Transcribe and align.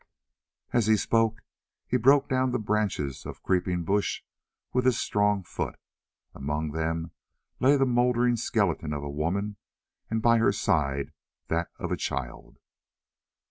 As 0.73 0.87
he 0.87 0.97
spoke 0.97 1.43
he 1.85 1.95
broke 1.95 2.27
down 2.27 2.49
the 2.49 2.57
branches 2.57 3.23
of 3.23 3.37
a 3.37 3.41
creeping 3.41 3.83
bush 3.83 4.23
with 4.73 4.85
his 4.85 4.99
strong 4.99 5.43
foot. 5.43 5.77
Among 6.33 6.71
them 6.71 7.11
lay 7.59 7.77
the 7.77 7.85
mouldering 7.85 8.35
skeleton 8.37 8.93
of 8.93 9.03
a 9.03 9.09
woman, 9.11 9.57
and 10.09 10.19
by 10.19 10.39
her 10.39 10.51
side 10.53 11.11
that 11.49 11.69
of 11.77 11.91
a 11.91 11.97
child. 11.97 12.57